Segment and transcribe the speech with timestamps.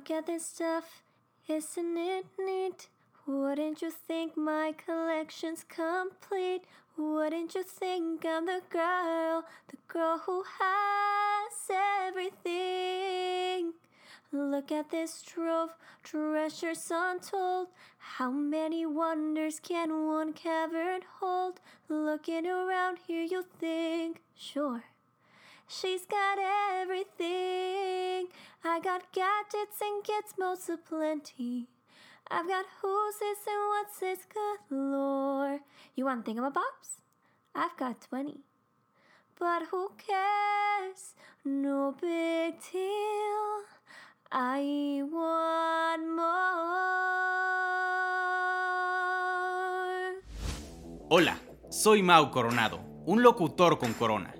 [0.00, 1.02] Look at this stuff,
[1.46, 2.88] isn't it neat?
[3.26, 6.62] Wouldn't you think my collection's complete?
[6.96, 11.70] Wouldn't you think I'm the girl, the girl who has
[12.08, 13.74] everything?
[14.32, 17.68] Look at this trove, treasures untold.
[17.98, 21.60] How many wonders can one cavern hold?
[21.90, 24.82] Looking around here, you think, sure.
[25.72, 26.36] She's got
[26.80, 28.26] everything.
[28.64, 31.68] I got gadgets and kids, most of plenty.
[32.28, 35.60] I've got who's this and what's this galore.
[35.94, 37.02] You want thingamabobs?
[37.54, 38.40] I've got 20.
[39.38, 41.14] But who cares?
[41.44, 43.62] No big deal.
[44.32, 46.80] I want more.
[51.10, 51.38] Hola,
[51.70, 54.39] soy Mau Coronado, un locutor con corona.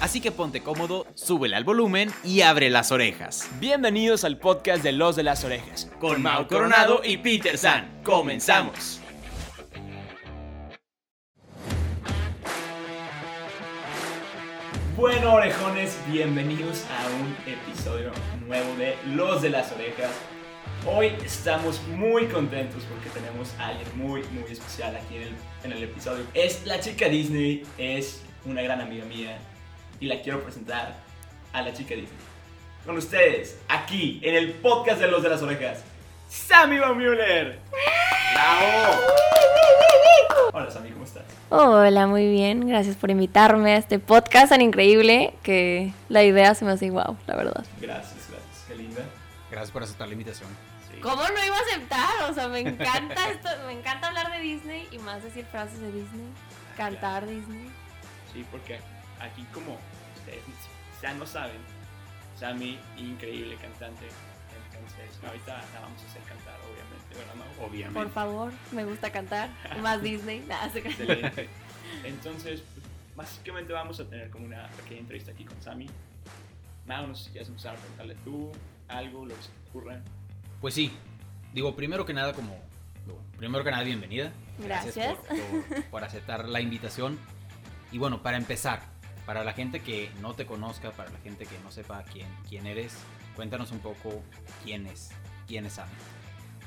[0.00, 3.50] Así que ponte cómodo, súbele al volumen y abre las orejas.
[3.60, 5.90] Bienvenidos al podcast de Los de las Orejas.
[6.00, 8.00] Con Mau Coronado y Peter San.
[8.02, 8.98] Comenzamos.
[14.96, 18.10] Bueno, orejones, bienvenidos a un episodio
[18.46, 20.12] nuevo de Los de las Orejas.
[20.86, 25.72] Hoy estamos muy contentos porque tenemos a alguien muy, muy especial aquí en el, en
[25.72, 26.24] el episodio.
[26.32, 29.38] Es la chica Disney, es una gran amiga mía
[30.00, 30.96] y la quiero presentar
[31.52, 32.18] a la chica Disney.
[32.84, 35.84] Con ustedes, aquí en el podcast de Los de las Orejas,
[36.28, 37.58] Sammy Van Müller.
[38.32, 39.00] ¡Bravo!
[40.52, 41.24] Hola Sammy, ¿cómo estás?
[41.50, 42.66] Hola, muy bien.
[42.66, 47.16] Gracias por invitarme a este podcast tan increíble que la idea se me hace wow,
[47.26, 47.64] la verdad.
[47.80, 49.02] Gracias, gracias, qué linda.
[49.50, 50.48] Gracias por aceptar la invitación.
[50.90, 51.00] Sí.
[51.00, 52.30] ¿Cómo no iba a aceptar?
[52.30, 55.92] O sea, me encanta esto, me encanta hablar de Disney y más decir frases de
[55.92, 56.26] Disney,
[56.76, 57.70] cantar Disney.
[58.32, 58.78] Sí, porque
[59.20, 59.78] aquí como
[60.16, 60.42] ustedes
[61.02, 61.58] ya no saben,
[62.38, 64.06] Sammy, increíble cantante.
[64.72, 67.66] Entonces, ahorita la vamos a hacer cantar, obviamente, ¿verdad, Mau?
[67.68, 68.00] Obviamente.
[68.00, 69.50] Por favor, me gusta cantar.
[69.82, 70.40] Más Disney.
[70.40, 70.78] Nada, se.
[70.80, 71.48] Excelente.
[72.04, 75.86] Entonces, pues, básicamente vamos a tener como una pequeña entrevista aquí con Sammy.
[76.86, 78.50] Mau, no sé si quieres empezar a preguntarle tú
[78.88, 80.00] algo, lo que se te ocurra.
[80.62, 80.90] Pues sí,
[81.52, 82.58] digo, primero que nada, como.
[83.36, 84.32] Primero que nada, bienvenida.
[84.58, 85.16] Gracias.
[85.16, 87.18] por, por- por aceptar la invitación.
[87.92, 88.82] Y bueno, para empezar,
[89.30, 92.66] para la gente que no te conozca, para la gente que no sepa quién, quién
[92.66, 92.96] eres,
[93.36, 94.24] cuéntanos un poco
[94.64, 95.10] quién es,
[95.46, 95.86] quién es Sam.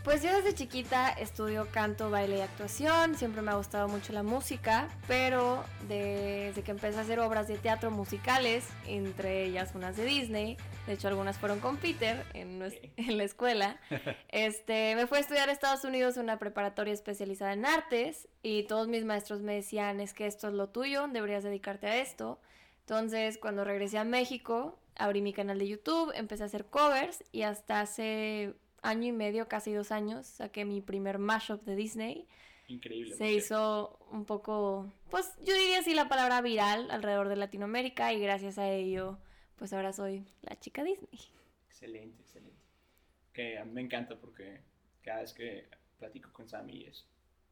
[0.03, 4.21] Pues yo desde chiquita estudio canto, baile y actuación, siempre me ha gustado mucho la
[4.21, 10.03] música, pero desde que empecé a hacer obras de teatro musicales, entre ellas unas de
[10.03, 13.79] Disney, de hecho algunas fueron con Peter en, la escuela,
[14.27, 18.63] este, me fui a estudiar a Estados Unidos en una preparatoria especializada en artes y
[18.63, 22.41] todos mis maestros me decían es que esto es lo tuyo, deberías dedicarte a esto.
[22.81, 27.43] Entonces cuando regresé a México, abrí mi canal de YouTube, empecé a hacer covers y
[27.43, 28.53] hasta hace
[28.83, 32.27] año y medio, casi dos años, saqué mi primer mashup de Disney.
[32.67, 33.16] Increíble.
[33.16, 38.19] Se hizo un poco, pues yo diría así la palabra viral alrededor de Latinoamérica y
[38.21, 39.17] gracias a ello,
[39.57, 41.19] pues ahora soy la chica Disney.
[41.67, 42.61] Excelente, excelente.
[43.33, 44.61] Que a mí me encanta porque
[45.01, 45.67] cada vez que
[45.97, 47.05] platico con Sammy es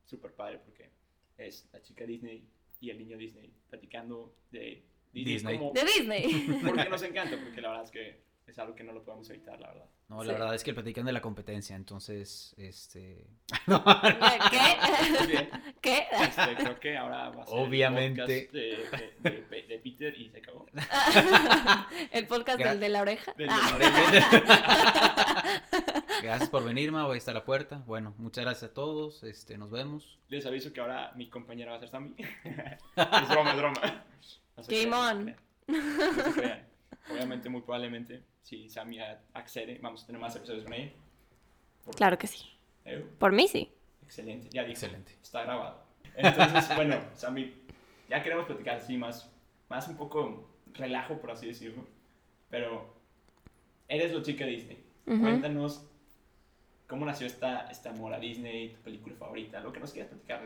[0.06, 0.90] súper padre porque
[1.38, 2.48] es la chica Disney
[2.80, 5.58] y el niño Disney platicando de Disney, Disney.
[5.58, 5.72] como...
[5.74, 6.62] De Disney.
[6.66, 9.60] Porque nos encanta, porque la verdad es que es algo que no lo podemos evitar,
[9.60, 9.90] la verdad.
[10.12, 10.28] No, Sí.
[10.28, 13.28] la verdad es que platican de la competencia, entonces, este...
[14.52, 15.50] ¿Qué?
[15.82, 16.04] ¿Qué?
[16.12, 18.22] Este, creo que ahora va a ser Obviamente.
[18.22, 20.66] el podcast de, de- de- de Peter y se acabó.
[22.12, 23.34] El podcast Gra- del de la oreja.
[23.38, 25.46] Del de Ah.
[26.22, 27.82] Gracias por venir, Mau, ahí está la puerta.
[27.88, 30.20] Bueno, muchas gracias a todos, este, nos vemos.
[30.28, 32.14] Les aviso que ahora mi compañera va a ser Sammy.
[32.18, 33.82] es broma, es broma.
[34.58, 35.26] No Game crean, on.
[35.68, 36.18] no se crean.
[36.18, 36.68] No se crean.
[37.10, 40.92] Obviamente, muy probablemente, si Sammy a- accede, vamos a tener más episodios con ella.
[41.86, 42.46] Por- Claro que sí.
[42.86, 43.72] Eh, Por mí sí.
[44.04, 44.72] Excelente, ya dijo.
[44.74, 45.14] Excelente.
[45.22, 45.84] Está grabado.
[46.16, 47.54] Entonces, bueno, Sammy,
[48.10, 49.30] ya queremos platicar así más,
[49.70, 51.86] más un poco relajo, por así decirlo.
[52.50, 52.94] Pero
[53.88, 54.84] eres la chica Disney.
[55.08, 55.22] Ujú.
[55.22, 55.86] Cuéntanos
[56.88, 60.42] cómo nació esta, este amor a Disney, tu película favorita, lo que nos quieras platicar.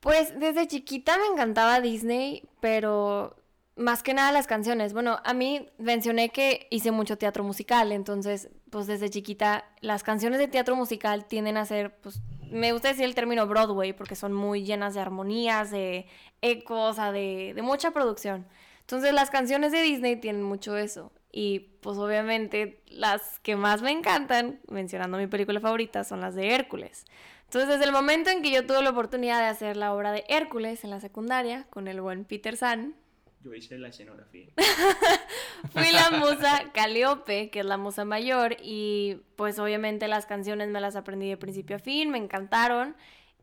[0.00, 3.36] Pues desde chiquita me encantaba Disney, pero
[3.80, 4.92] más que nada las canciones.
[4.92, 10.38] Bueno, a mí mencioné que hice mucho teatro musical, entonces, pues desde chiquita las canciones
[10.38, 14.32] de teatro musical tienden a ser, pues, me gusta decir el término Broadway porque son
[14.32, 16.06] muy llenas de armonías, de
[16.42, 18.46] ecos, de, de mucha producción.
[18.80, 21.12] Entonces las canciones de Disney tienen mucho eso.
[21.32, 26.54] Y pues obviamente las que más me encantan, mencionando mi película favorita, son las de
[26.54, 27.04] Hércules.
[27.44, 30.24] Entonces desde el momento en que yo tuve la oportunidad de hacer la obra de
[30.28, 32.96] Hércules en la secundaria con el buen Peter San,
[33.42, 34.48] Yo hice la escenografía.
[35.72, 40.80] fui la musa Caliope, que es la musa mayor, y pues obviamente las canciones me
[40.80, 42.96] las aprendí de principio a fin, me encantaron.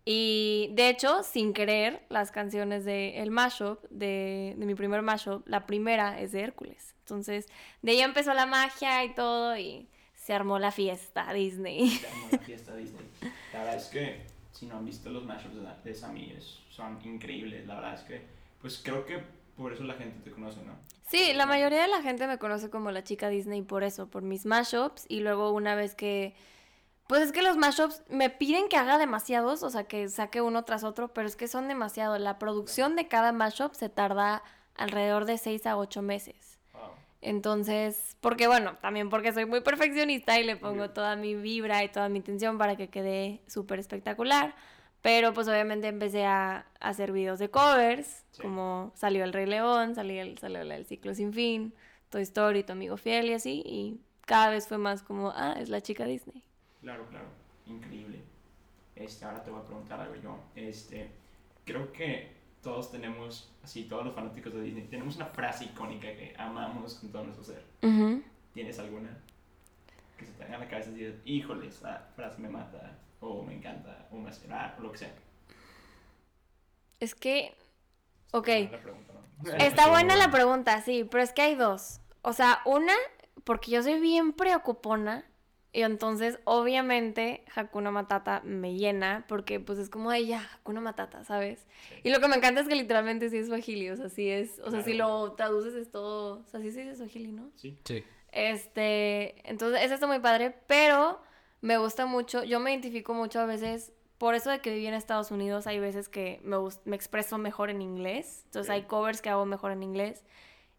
[0.05, 5.45] Y de hecho, sin querer, las canciones de el mashup, de, de mi primer mashup,
[5.47, 6.95] la primera es de Hércules.
[6.99, 7.47] Entonces,
[7.81, 11.89] de ahí empezó la magia y todo, y se armó la fiesta Disney.
[11.89, 13.05] Se armó la fiesta Disney.
[13.51, 14.21] La verdad es que
[14.51, 16.35] si no han visto los mashups de, Sammy,
[16.69, 17.65] son increíbles.
[17.67, 18.21] La verdad es que,
[18.59, 19.21] pues creo que
[19.57, 20.73] por eso la gente te conoce, ¿no?
[21.09, 24.21] Sí, la mayoría de la gente me conoce como la chica Disney por eso, por
[24.21, 26.35] mis mashups y luego una vez que...
[27.07, 30.65] Pues es que los mashups me piden que haga demasiados, o sea, que saque uno
[30.65, 32.17] tras otro, pero es que son demasiado.
[32.17, 34.43] La producción de cada mashup se tarda
[34.75, 36.59] alrededor de 6 a 8 meses.
[36.73, 36.91] Wow.
[37.21, 41.87] Entonces, porque bueno, también porque soy muy perfeccionista y le pongo toda mi vibra y
[41.87, 44.53] toda mi intención para que quede súper espectacular.
[45.01, 48.41] Pero pues obviamente empecé a, a hacer videos de covers, Sí.
[48.41, 51.73] como salió El Rey León, salió el, salió el Ciclo Sin Fin,
[52.09, 53.63] Toy Story, Tu Amigo Fiel y así.
[53.65, 56.43] Y cada vez fue más como, ah, es la chica Disney.
[56.81, 57.25] Claro, claro.
[57.65, 58.21] Increíble.
[58.95, 60.37] Este, ahora te voy a preguntar algo yo.
[60.55, 61.09] Este,
[61.65, 66.33] creo que todos tenemos, así, todos los fanáticos de Disney, tenemos una frase icónica que
[66.37, 67.63] amamos con todo nuestro ser.
[67.83, 68.21] Ujú.
[68.53, 69.17] ¿Tienes alguna?
[70.17, 73.43] Que se te venga a la cabeza y digas, híjole, esta frase me mata, o
[73.43, 75.13] me encanta, o me hace llorar, o lo que sea.
[76.99, 77.53] Es que,
[78.31, 78.47] ok.
[78.47, 79.53] La pregunta, ¿no?
[79.57, 82.01] Está buena la pregunta, sí, pero es que hay dos.
[82.21, 82.93] O sea, una,
[83.43, 85.25] porque yo soy bien preocupona.
[85.73, 91.23] Y entonces, obviamente, Hakuna Matata me llena, porque pues es como de ya, Hakuna Matata,
[91.23, 91.67] ¿sabes?
[92.03, 94.59] Y lo que me encanta es que literalmente sí es Swahili, o sea, sí es,
[94.59, 97.51] o sea, si lo traduces es todo, o sea, sí se dice Swahili, ¿no?
[97.55, 97.77] Sí.
[97.83, 98.03] Sí.
[98.31, 101.21] Este, entonces, eso está muy padre, pero
[101.61, 104.93] me gusta mucho, yo me identifico mucho a veces, por eso de que viví en
[104.93, 109.29] Estados Unidos, hay veces que me, me expreso mejor en inglés, entonces hay covers que
[109.29, 110.23] hago mejor en inglés,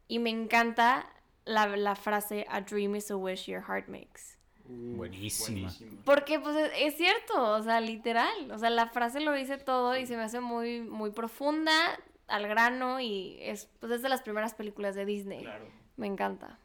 [0.07, 1.09] y me encanta
[1.45, 4.37] la, la frase, a dream is a wish your heart makes.
[4.69, 5.73] Uh, Buenísima.
[6.05, 9.97] Porque pues es, es cierto, o sea, literal, o sea, la frase lo dice todo
[9.97, 11.73] y se me hace muy, muy profunda,
[12.27, 15.65] al grano, y es, pues es de las primeras películas de Disney, Claro.
[15.97, 16.59] me encanta.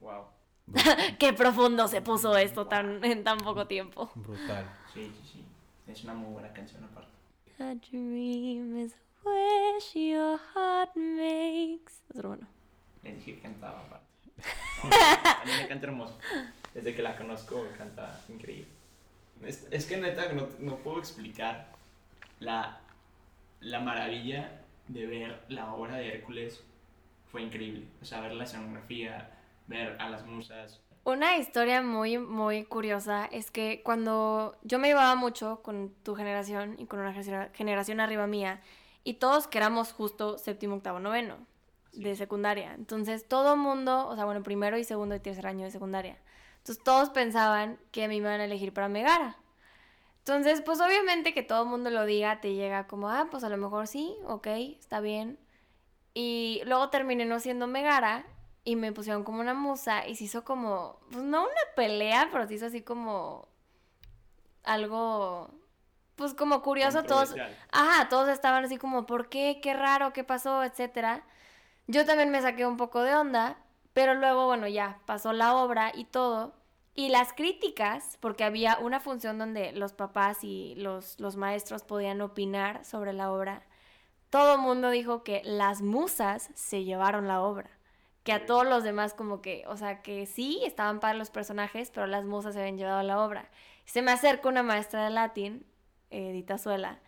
[0.00, 0.24] Wow.
[1.18, 4.10] Qué profundo se puso esto tan, en tan poco tiempo.
[4.14, 4.64] Brutal.
[4.92, 5.44] Sí, sí, sí.
[5.90, 7.10] Es una muy buena canción aparte.
[7.58, 11.94] A dream is a wish your heart makes.
[12.14, 12.46] Es bueno.
[13.02, 14.06] Le dije que cantaba aparte.
[14.84, 14.90] No,
[15.42, 16.18] a mí me canta hermoso.
[16.74, 18.68] Desde que la conozco, me canta increíble.
[19.44, 21.72] Es, es que neta, no, no puedo explicar
[22.40, 22.80] la,
[23.60, 26.62] la maravilla de ver la obra de Hércules.
[27.30, 27.86] Fue increíble.
[28.00, 29.30] O sea, ver la escenografía,
[29.66, 30.80] ver a las musas.
[31.04, 36.76] Una historia muy, muy curiosa es que cuando yo me llevaba mucho con tu generación
[36.78, 38.60] y con una genera- generación arriba mía,
[39.02, 41.38] y todos que éramos justo séptimo, octavo, noveno
[41.92, 42.72] de secundaria.
[42.74, 46.18] Entonces todo mundo, o sea, bueno, primero y segundo y tercer año de secundaria.
[46.58, 49.36] Entonces todos pensaban que me iban a elegir para Megara.
[50.18, 53.48] Entonces, pues obviamente que todo el mundo lo diga, te llega como, ah, pues a
[53.48, 54.46] lo mejor sí, ok,
[54.78, 55.36] está bien.
[56.14, 58.24] Y luego terminé no siendo Megara
[58.64, 62.46] y me pusieron como una musa y se hizo como, pues no una pelea, pero
[62.46, 63.48] se hizo así como
[64.62, 65.50] algo,
[66.16, 67.02] pues como curioso.
[67.02, 67.34] Todos,
[67.72, 69.60] ajá, todos estaban así como, ¿por qué?
[69.62, 70.12] ¿Qué raro?
[70.12, 70.62] ¿Qué pasó?
[70.62, 71.24] Etcétera.
[71.88, 73.58] Yo también me saqué un poco de onda,
[73.92, 76.54] pero luego, bueno, ya pasó la obra y todo.
[76.94, 82.20] Y las críticas, porque había una función donde los papás y los, los maestros podían
[82.20, 83.66] opinar sobre la obra,
[84.30, 87.70] todo el mundo dijo que las musas se llevaron la obra.
[88.22, 91.90] Que a todos los demás como que, o sea, que sí, estaban para los personajes,
[91.90, 93.50] pero las musas se habían llevado la obra.
[93.84, 95.66] Se me acerca una maestra de latín,
[96.10, 97.00] Edita Suela,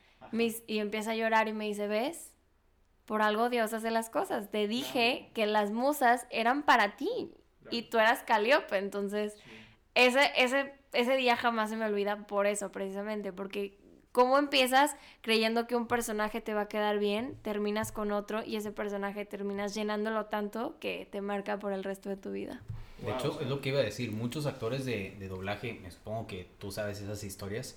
[0.67, 2.33] y empieza a llorar y me dice, ¿ves?
[3.05, 4.51] Por algo Dios hace las cosas.
[4.51, 5.35] Te dije Claro.
[5.35, 7.33] que las musas eran para ti
[7.71, 8.79] y tú eras Calíope.
[8.79, 9.41] Entonces, Sí.
[9.95, 13.79] ese, ese, ese día jamás se me olvida por eso, precisamente, porque
[14.15, 18.55] cómo empiezas creyendo que un personaje te va a quedar bien, terminas con otro y
[18.55, 22.63] ese personaje terminas llenándolo tanto que te marca por el resto de tu vida.
[23.05, 24.13] De Wow, hecho, o sea, es lo que iba a decir.
[24.13, 27.77] Muchos actores de, de doblaje, me supongo que tú sabes esas historias,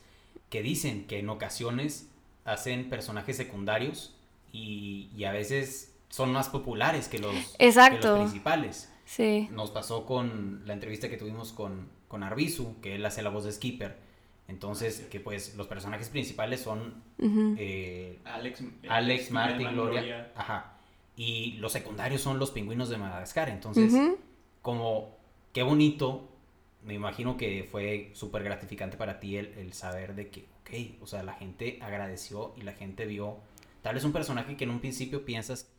[0.49, 2.07] que dicen que en ocasiones
[2.45, 4.15] hacen personajes secundarios
[4.53, 8.09] y, y a veces son más populares que los, que Exacto.
[8.09, 8.93] los principales.
[9.05, 9.49] Sí.
[9.51, 13.43] Nos pasó con la entrevista que tuvimos con, con Arbizu, que él hace la voz
[13.45, 13.97] de Skipper.
[14.47, 20.31] Entonces, que pues los personajes principales son eh, Alex, eh, Alex, Spiderman, Gloria.
[20.35, 20.73] Ajá.
[21.17, 23.49] Y los secundarios son los pingüinos de Madagascar.
[23.49, 23.93] Entonces,
[24.61, 25.17] como
[25.51, 26.29] qué bonito,
[26.83, 31.07] me imagino que fue súper gratificante para ti el, el saber de que, ok, o
[31.07, 33.37] sea, la gente agradeció y la gente vio,
[33.81, 35.69] tal vez un personaje que en un principio piensas,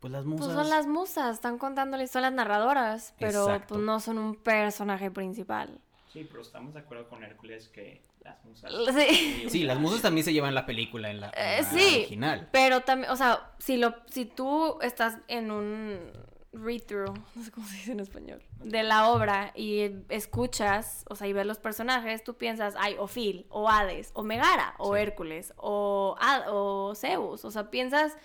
[0.00, 0.46] pues las musas.
[0.46, 3.74] Pues son las musas, están contándoles, son las narradoras, pero Exacto.
[3.74, 5.80] pues no son un personaje principal.
[6.12, 8.72] Sí, pero estamos de acuerdo con Hércules que las musas.
[8.94, 9.46] Sí.
[9.50, 11.94] Sí, las musas también se llevan la película en la, en Eh, la sí.
[12.00, 12.48] original.
[12.52, 16.10] Pero también, o sea, si lo, si tú estás en un
[16.52, 21.26] read-through, no sé cómo se dice en español, de la obra y escuchas, o sea,
[21.26, 25.02] y ves los personajes, tú piensas, ay, o Phil, o Hades, o Megara, o Sí.
[25.02, 28.16] Hércules, o, Ad- o Zeus, o sea, piensas,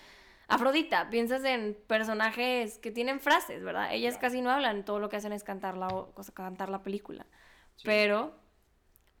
[0.48, 3.92] Afrodita, piensas en personajes que tienen frases, ¿verdad?
[3.94, 4.20] Ellas Claro.
[4.32, 6.82] casi no hablan, todo lo que hacen es cantar la, o- o sea, cantar la
[6.82, 7.26] película.
[7.76, 7.82] Sí.
[7.84, 8.34] Pero,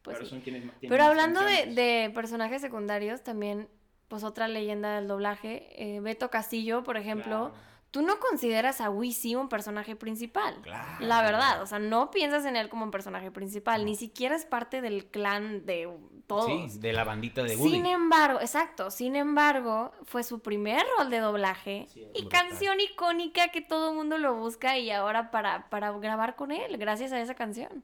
[0.02, 0.30] pues Pero sí.
[0.30, 3.68] son quienes Pero hablando de, personajes secundarios, también,
[4.08, 7.54] pues otra leyenda del doblaje, eh, Beto Castillo, por ejemplo, Claro.
[7.90, 10.56] tú no consideras a Wisi un personaje principal.
[10.62, 11.04] Claro.
[11.06, 13.86] La verdad, o sea, no piensas en él como un personaje principal, No.
[13.86, 15.88] ni siquiera es parte del clan de
[16.26, 16.46] todos.
[16.72, 17.72] Sí, de la bandita de Woody.
[17.72, 22.28] Sin embargo, exacto, sin embargo, fue su primer rol de doblaje Sí, y brutal.
[22.48, 26.76] canción icónica que todo el mundo lo busca y ahora para, para grabar con él,
[26.78, 27.82] gracias a esa canción.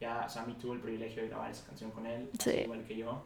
[0.00, 2.50] Ya Sammy tuvo el privilegio de grabar esa canción con él, Sí.
[2.64, 3.22] igual que yo.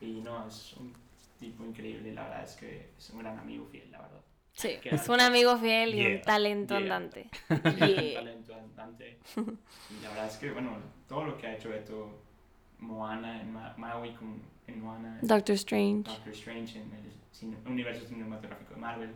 [0.00, 0.92] Y no, es un
[1.38, 4.20] tipo increíble, la verdad es que es un gran amigo fiel, la verdad.
[4.52, 6.22] Sí, Qué es un amigo fiel y un Yeah.
[6.22, 6.82] talento Yeah.
[6.96, 7.30] andante.
[7.50, 8.14] Un Yeah.
[8.14, 9.18] talento andante.
[9.36, 10.76] Y la verdad es que, bueno,
[11.08, 12.20] todo lo que ha hecho Beto,
[12.78, 16.04] Moana, en Ma- Maui con, en Moana, Doctor Strange.
[16.10, 19.10] Doctor Strange en el cine- universo cinematográfico de Marvel,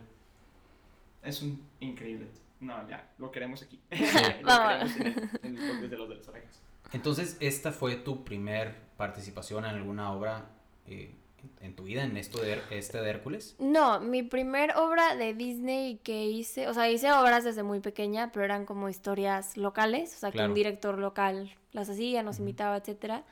[1.23, 2.27] es un increíble.
[2.59, 3.79] No, ya, lo queremos aquí.
[4.41, 4.93] lo Vamos.
[4.93, 6.61] queremos en el, en el de los de las orejas.
[6.93, 10.49] Entonces, ¿esta fue tu primer participación en alguna obra
[10.87, 11.15] eh,
[11.61, 13.55] en tu vida, en esto de este de Hércules?
[13.59, 18.31] No, mi primer obra de Disney que hice, o sea, hice obras desde muy pequeña,
[18.31, 22.77] pero eran como historias locales, o sea, que un director local las hacía, nos invitaba,
[22.77, 23.23] etcétera.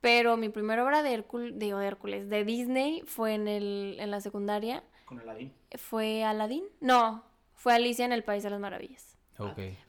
[0.00, 4.10] Pero mi primera obra de Hércules, digo, de Hércules, de Disney fue en el en
[4.10, 5.52] la secundaria, Con Aladdin.
[5.78, 6.64] fue Aladdin.
[6.80, 9.13] No, fue Alicia en el País de las Maravillas.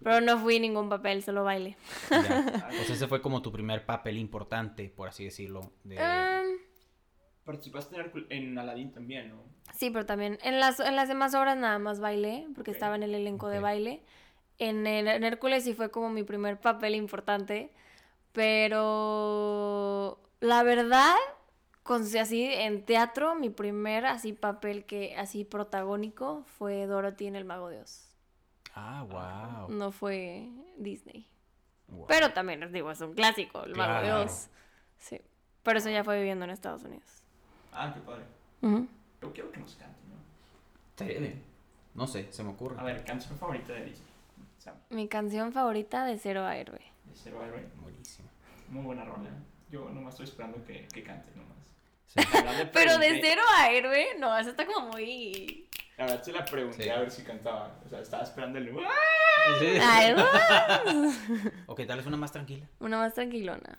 [0.03, 1.77] Pero no fui ningún papel, solo baile.
[2.09, 2.17] ya.
[2.81, 5.71] O sea, ese fue como tu primer papel importante, por así decirlo.
[5.83, 5.97] De...
[5.97, 6.57] Em,
[7.43, 7.95] Participaste
[8.29, 9.43] en, Aladdin también, ¿no?
[9.75, 13.03] Sí, pero también en las, en las demás obras nada más bailé, porque estaba en
[13.03, 14.01] el elenco de baile.
[14.57, 17.71] En, el- en Hércules sí fue como mi primer papel importante,
[18.85, 21.13] pero la verdad,
[21.83, 27.45] con, así en teatro, mi primer así papel que así protagónico fue Dorothy en El
[27.45, 28.04] Mago de Oz.
[28.75, 29.03] Ah,
[29.67, 29.69] wow.
[29.75, 31.25] No fue Disney.
[31.87, 32.07] Wow.
[32.07, 34.23] Pero también, les digo, es un clásico, El Mago de Claro.
[34.23, 34.49] Oz.
[34.97, 35.21] Sí.
[35.63, 37.23] Pero eso ya fue viviendo en Estados Unidos.
[37.71, 38.23] Ah, qué padre.
[38.61, 38.87] Ujú.
[39.21, 40.15] Yo quiero que nos cante, ¿no?
[40.89, 41.43] Estaría bien.
[41.93, 42.75] No sé, se me ocurre.
[42.79, 44.09] A ver, canción favorita de Disney.
[44.59, 46.79] Sam, Mi canción favorita de Cero a Héroe.
[47.05, 47.65] de Cero Héroe.
[47.81, 48.27] Buenísimo.
[48.69, 49.29] Muy buena rola.
[49.69, 51.55] Yo nomás estoy esperando que, que cante nomás.
[52.07, 52.19] Sí.
[52.73, 55.67] Pero de cero a héroe, no, eso está como muy.
[55.97, 56.89] La verdad se la pregunté Sí.
[56.89, 57.79] a ver si cantaba.
[57.85, 58.75] O sea, estaba esperando el.
[59.81, 60.13] Ay,
[60.87, 61.11] uh.
[61.67, 62.67] Ok, tal vez una más tranquila.
[62.79, 63.77] Una más tranquilona.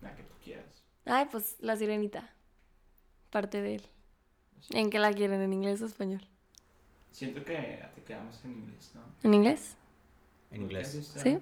[0.00, 0.84] La que tú quieras.
[1.04, 2.28] Ay, pues la sirenita.
[3.30, 3.82] Parte de él.
[4.70, 5.40] ¿En qué la quieren?
[5.42, 6.24] ¿En inglés o español?
[7.10, 9.02] Siento que te quedamos en inglés, ¿no?
[9.22, 9.76] ¿En inglés?
[10.50, 11.12] En inglés.
[11.16, 11.38] Sí.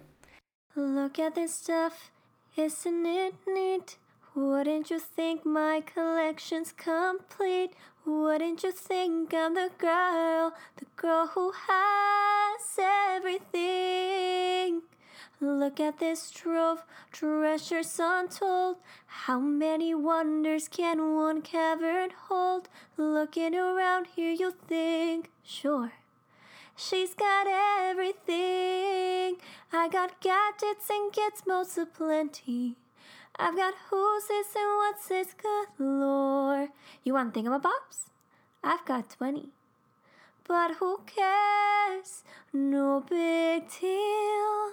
[0.74, 2.10] Look at this stuff,
[2.56, 3.96] isn't it neat?
[4.34, 7.72] Wouldn't you think my collection's complete?
[8.06, 12.78] Wouldn't you think I'm the girl, the girl who has
[13.16, 14.82] everything?
[15.40, 18.76] Look at this trove, treasures untold.
[19.06, 22.68] How many wonders can one cavern hold?
[22.96, 25.92] Looking around here, you'll think, sure.
[26.76, 29.36] She's got everything.
[29.72, 32.76] I got gadgets and gizmos aplenty.
[33.36, 36.29] I've got who's this and what's this galore.
[37.04, 38.10] You want thingamabobs?
[38.62, 39.48] I've got 20.
[40.46, 42.24] But who cares?
[42.52, 44.72] No big deal.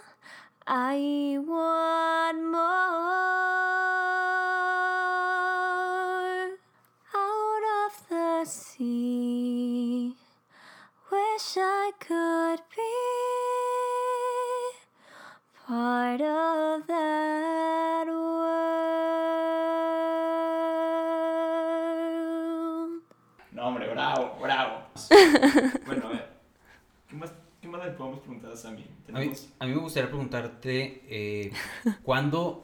[0.66, 2.98] I want more.
[7.16, 10.16] Out of the sea.
[11.12, 13.08] Wish I could be
[15.66, 17.07] part of that
[25.86, 26.30] bueno, a ver.
[27.10, 28.82] ¿Qué más, qué más le podemos preguntar a Sammy?
[28.82, 29.50] A mí, Tenemos.
[29.60, 31.52] a mí me gustaría preguntarte, eh,
[32.04, 32.64] ¿cuándo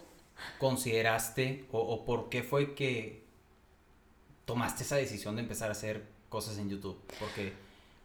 [0.59, 3.23] consideraste o, o por qué fue que
[4.45, 7.00] tomaste esa decisión de empezar a hacer cosas en YouTube?
[7.19, 7.53] Porque,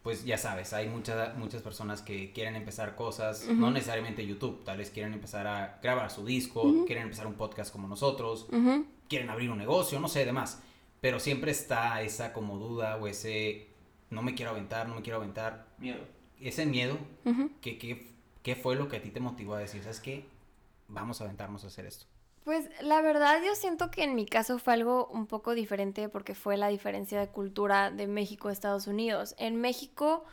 [0.03, 3.71] pues ya sabes, hay muchas, muchas personas que quieren empezar cosas, no Ujú.
[3.73, 7.87] necesariamente YouTube, tal vez quieren empezar a grabar su disco, quieren empezar un podcast como
[7.87, 8.47] nosotros,
[9.09, 10.61] quieren abrir un negocio, no sé, demás.
[11.01, 13.68] Pero siempre está esa como duda o ese
[14.09, 15.67] no me quiero aventar, no me quiero aventar.
[15.77, 15.99] Miedo.
[16.39, 16.97] Ese miedo.
[17.61, 18.07] ¿qué, qué,
[18.43, 20.25] qué fue lo que a ti te motivó a decir, sabes qué?
[20.87, 22.05] Vamos a aventarnos a hacer esto.
[22.43, 26.33] Pues la verdad yo siento que en mi caso fue algo un poco diferente porque
[26.33, 29.35] fue la diferencia de cultura de México a Estados Unidos.
[29.37, 30.23] En México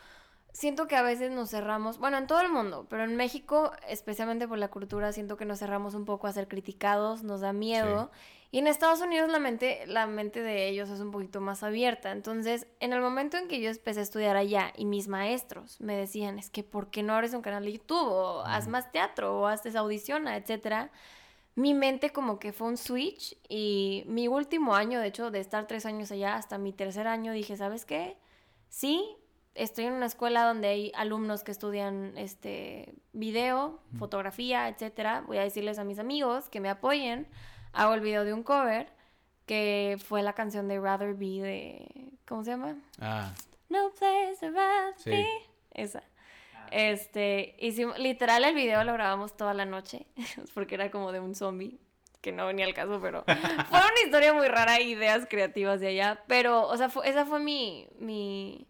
[0.52, 4.48] siento que a veces nos cerramos, bueno, en todo el mundo, pero en México, especialmente
[4.48, 8.10] por la cultura, siento que nos cerramos un poco a ser criticados, nos da miedo.
[8.50, 12.12] Y en Estados Unidos la mente, la mente de ellos es un poquito más abierta.
[12.12, 15.96] Entonces, en el momento en que yo empecé a estudiar allá y mis maestros me
[15.96, 18.06] decían, es que ¿por qué no abres un canal de YouTube?
[18.08, 20.90] O haz más teatro, o haces audiciona, etcétera.
[21.54, 25.66] Mi mente como que fue un switch y mi último año, de hecho, de estar
[25.66, 28.16] tres años allá hasta mi tercer año, dije, ¿sabes qué?
[28.68, 29.16] Sí,
[29.54, 35.24] estoy en una escuela donde hay alumnos que estudian este video, fotografía, etcétera.
[35.26, 37.26] Voy a decirles a mis amigos que me apoyen.
[37.76, 38.88] Hago el video de un cover
[39.46, 42.76] que fue la canción de Rather Be de ¿cómo se llama?
[43.00, 43.32] Ah,
[43.68, 45.10] No place to rather Sí.
[45.10, 45.26] be.
[45.74, 46.02] Esa.
[46.54, 50.06] Ah, Este, hicimos, literal el video lo grabamos toda la noche,
[50.54, 51.78] porque era como de un zombie,
[52.22, 53.24] que no venía al caso, pero
[53.68, 57.38] fue una historia muy rara, ideas creativas de allá, pero, o sea, fue- esa fue
[57.40, 58.66] mi, mi,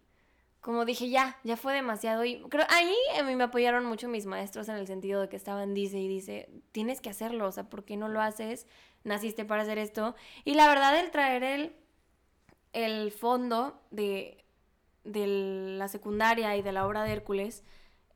[0.61, 4.25] como dije, ya, ya fue demasiado, y creo, ahí a mí me apoyaron mucho mis
[4.25, 7.63] maestros en el sentido de que estaban, dice y dice, tienes que hacerlo, o sea,
[7.69, 8.67] ¿por qué no lo haces?
[9.03, 11.75] Naciste para hacer esto, y la verdad, el traer el,
[12.73, 14.43] el fondo de,
[15.03, 15.27] de
[15.77, 17.63] la secundaria y de la obra de Hércules,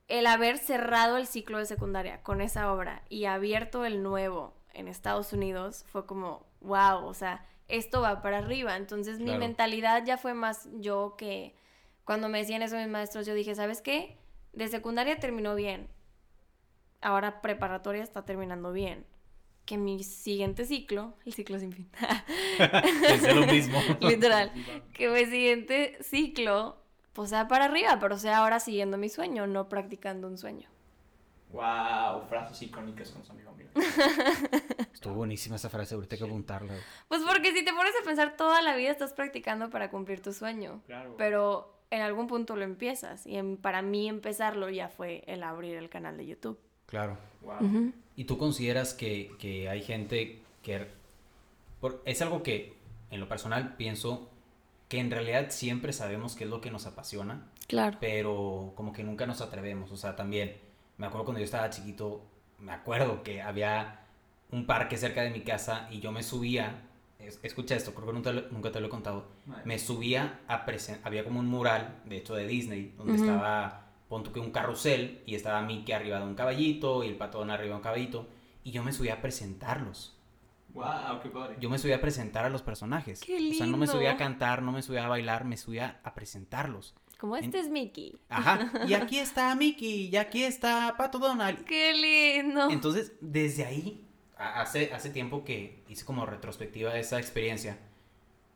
[0.07, 4.89] el haber cerrado el ciclo de secundaria con esa obra y abierto el nuevo en
[4.89, 8.75] Estados Unidos fue como, wow, o sea, esto va para arriba.
[8.75, 11.55] Entonces mi mentalidad ya fue más yo que
[12.03, 14.17] cuando me decían eso mis maestros, yo dije, ¿sabes qué?
[14.51, 15.89] De secundaria terminó bien.
[17.00, 19.06] Ahora preparatoria está terminando bien.
[19.65, 21.89] Que mi siguiente ciclo, el ciclo sin fin,
[22.58, 23.80] pensé lo mismo.
[24.02, 24.52] literal,
[24.93, 26.78] que mi siguiente ciclo,
[27.13, 30.67] pues sea para arriba, pero sea ahora siguiendo mi sueño, no practicando un sueño.
[31.54, 33.67] Wow, frases icónicas con su amigo mío.
[34.93, 36.74] Estuvo buenísima esa frase, ahorita hay que apuntarla.
[37.08, 40.32] Pues porque si te pones a pensar toda la vida estás practicando para cumplir tu
[40.34, 41.15] sueño, Claro.
[41.17, 45.76] pero en algún punto lo empiezas y en- para mí empezarlo ya fue el abrir
[45.76, 46.58] el canal de YouTube.
[46.86, 47.17] Claro.
[47.41, 47.91] Wow.
[48.21, 50.86] ¿Y tú consideras que, que hay gente que...
[51.79, 52.75] por- es algo que
[53.10, 54.29] en lo personal pienso
[54.89, 57.97] que en realidad siempre sabemos qué es lo que nos apasiona, Claro.
[57.99, 59.91] pero como que nunca nos atrevemos.
[59.91, 60.55] O sea, también
[60.99, 62.21] me acuerdo cuando yo estaba chiquito,
[62.60, 64.01] me acuerdo que había
[64.51, 66.75] un parque cerca de mi casa y yo me subía,
[67.17, 69.25] es- escucha esto, creo que nunca, lo- nunca te lo he contado,
[69.65, 74.24] me subía a presentar, había como un mural, de hecho de Disney, donde estaba, pon
[74.24, 77.69] tú que un carrusel y estaba Mickey arriba de un caballito y el patón arriba
[77.69, 78.28] de un caballito
[78.62, 80.17] y yo me subía a presentarlos.
[80.74, 81.56] Wow, qué padre.
[81.62, 83.21] Yo me subía a presentar a los personajes.
[83.21, 84.17] ¡Qué O sea, no me subía a lindo!
[84.26, 86.93] cantar, no me subía a bailar, me subía a presentarlos.
[87.17, 88.17] Como este es Mickey.
[88.28, 88.69] Ajá.
[88.88, 91.63] Y aquí está Mickey, y aquí está Pato Donald.
[91.63, 92.69] ¡Qué lindo!
[92.69, 94.06] Entonces, desde ahí,
[94.38, 97.78] a- hace, hace tiempo que hice como retrospectiva de esa experiencia,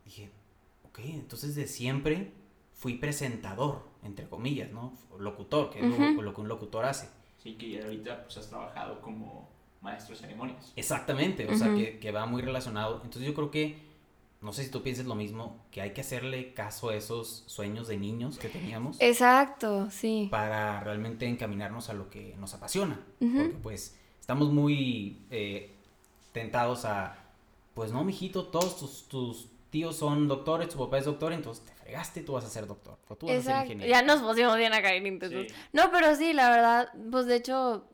[0.04, 0.32] dije,
[0.84, 2.34] ok, entonces de siempre
[2.86, 4.94] fui presentador, entre comillas, ¿no?
[5.18, 7.10] Locutor, que es lo- que un locutor hace.
[7.42, 9.50] Sí, que ahorita pues has trabajado como
[9.82, 10.72] maestro de ceremonias.
[10.76, 13.02] Exactamente, o sea, que, que va muy relacionado.
[13.04, 13.80] Entonces yo creo que,
[14.40, 17.88] no sé si tú piensas lo mismo, que hay que hacerle caso a esos sueños
[17.88, 20.28] de niños que teníamos Exacto, sí.
[20.30, 23.00] para realmente encaminarnos a lo que nos apasiona.
[23.18, 25.74] Porque pues estamos muy eh,
[26.34, 27.18] tentados a,
[27.74, 31.74] pues no, mijito, todos tus, tus tíos son doctores, tu papá es doctor, entonces te
[31.74, 32.98] fregaste, tú vas a ser doctor.
[33.08, 33.92] O tú vas a ser ingeniero.
[33.92, 35.48] Ya nos pusimos bien acá en intensos.
[35.48, 35.56] Sí.
[35.74, 37.88] No, pero sí, la verdad, pues de hecho,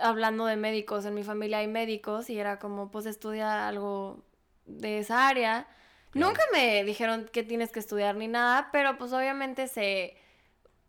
[0.00, 4.24] hablando de médicos, en mi familia hay médicos y era como, pues estudia algo
[4.66, 5.66] de esa área.
[6.10, 6.28] Claro.
[6.28, 10.16] Nunca me dijeron que tienes que estudiar ni nada, pero pues obviamente se...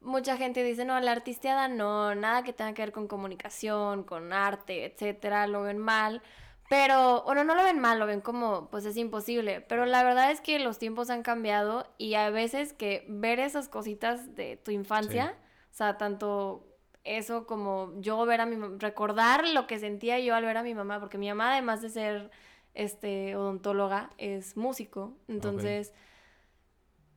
[0.02, 4.32] Mucha gente dice, no, la artisteada no, nada que tenga que ver con comunicación, con
[4.32, 6.22] arte, etcétera, lo ven mal.
[6.70, 9.60] Pero, bueno, no lo ven mal, lo ven como, pues es imposible.
[9.62, 13.68] Pero la verdad es que los tiempos han cambiado y a veces que ver esas
[13.68, 15.36] cositas de tu infancia,
[15.72, 16.68] o sea, tanto
[17.04, 20.64] eso como yo ver a mi mamá, recordar lo que sentía yo al ver a
[20.64, 22.30] mi mamá, porque mi mamá además de ser
[22.76, 25.92] este odontóloga es músico, entonces,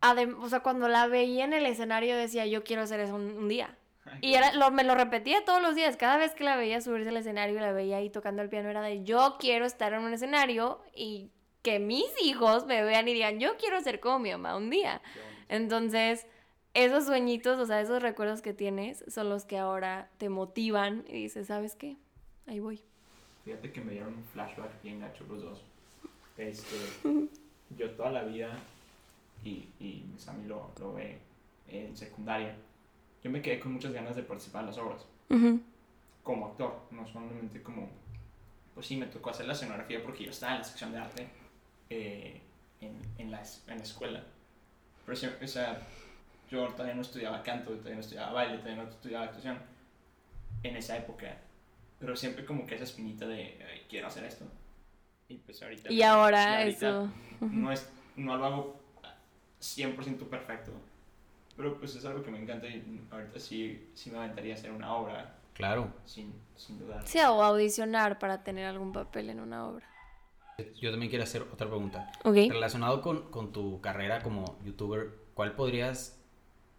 [0.01, 3.37] adem- o sea, cuando la veía en el escenario decía yo quiero hacer eso un,
[3.37, 3.77] un día.
[4.21, 5.97] Y era, lo, me lo repetía todos los días.
[5.97, 8.69] Cada vez que la veía subirse al escenario y la veía ahí tocando el piano,
[8.69, 11.31] era de yo quiero estar en un escenario y
[11.63, 15.01] que mis hijos me vean y digan yo quiero ser como mi mamá un día.
[15.49, 16.27] Entonces,
[16.75, 21.13] esos sueñitos, o sea, esos recuerdos que tienes son los que ahora te motivan y
[21.13, 21.97] dices, ¿sabes qué?
[22.47, 22.83] Ahí voy.
[23.45, 25.63] Fíjate que me dieron un flashback bien gacho los dos.
[26.39, 26.77] Este,
[27.77, 28.57] yo toda la vida,
[29.45, 31.19] y, y Sammy lo, lo ve
[31.69, 32.57] en secundaria,
[33.23, 35.07] yo me quedé con muchas ganas de participar en las obras.
[36.23, 37.89] Como actor, no solamente como...
[38.75, 41.29] Pues sí, me tocó hacer la escenografía porque yo estaba en la sección de arte
[41.91, 42.41] eh,
[42.81, 44.25] en, en, la, en la escuela.
[45.05, 45.79] Pero, o sea,
[46.51, 49.59] yo todavía no estudiaba canto, todavía no estudiaba baile, todavía no estudiaba actuación
[50.63, 51.37] en esa época.
[51.99, 54.45] Pero siempre como que esa espinita de "Ay, quiero hacer esto.
[55.29, 55.93] Y pues ahorita.
[55.93, 57.13] Y ahora ahorita eso.
[57.41, 58.81] No, es, no lo hago
[59.61, 60.73] 100% perfecto.
[61.63, 64.73] Pero pues es algo que me encanta y ahorita sí, sí me aventaría a hacer
[64.73, 65.93] una obra Claro.
[66.05, 67.07] sin, sin dudar.
[67.07, 69.87] Sí, o audicionar para tener algún papel en una obra.
[70.81, 72.11] Yo también quiero hacer otra pregunta.
[72.25, 72.35] Ok.
[72.51, 76.21] Relacionado con, con tu carrera como youtuber, ¿cuál podrías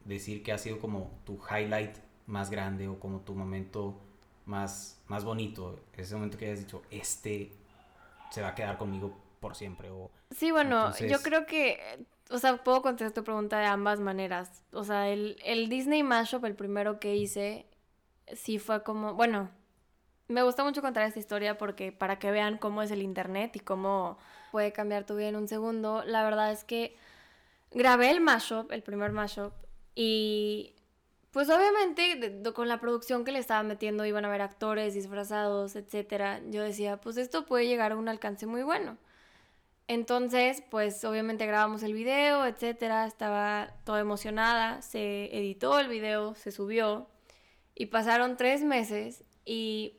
[0.04, 1.96] decir que ha sido como tu highlight
[2.28, 4.02] más grande o como tu momento
[4.46, 5.80] más, más bonito?
[5.96, 7.54] Ese momento que hayas dicho, este
[8.32, 9.90] se va a quedar conmigo por siempre.
[9.92, 14.00] O, Sí, bueno, yo Entonces- creo que, o sea, puedo contestar tu pregunta de ambas
[14.00, 14.64] maneras.
[14.72, 17.66] O sea, el, el Disney Mashup, el primero que hice,
[18.36, 19.50] sí fue como, bueno,
[20.28, 23.60] me gusta mucho contar esta historia porque para que vean cómo es el internet y
[23.60, 24.18] cómo
[24.52, 26.96] puede cambiar tu vida en un segundo, la verdad es que
[27.72, 29.54] grabé el mashup, el primer mashup,
[29.96, 30.76] y
[31.32, 36.42] pues obviamente con la producción que le estaba metiendo iban a haber actores disfrazados, etcétera.
[36.50, 38.98] Yo decía, pues esto puede llegar a un alcance muy bueno.
[39.88, 46.52] Entonces, pues obviamente grabamos el video, etcétera, estaba toda emocionada, se editó el video, se
[46.52, 47.08] subió
[47.76, 49.98] y pasaron tres meses y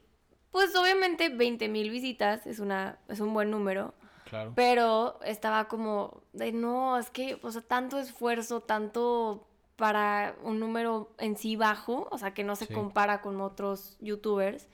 [0.50, 3.92] pues obviamente 20 mil visitas es, una, es un buen número,
[4.24, 4.52] claro.
[4.54, 11.12] pero estaba como de no, es que, o sea, tanto esfuerzo, tanto para un número
[11.18, 12.72] en sí bajo, o sea, que no se Sí.
[12.74, 14.68] compara con otros youtubers.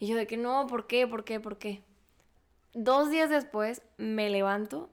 [0.00, 1.06] Y yo de que no, ¿por qué?
[1.06, 1.38] ¿Por qué?
[1.38, 1.82] ¿Por qué?
[2.74, 4.90] Dos días después me levanto